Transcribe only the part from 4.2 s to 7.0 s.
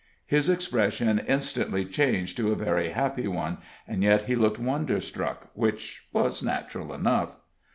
he looked wonderstruck, which was natural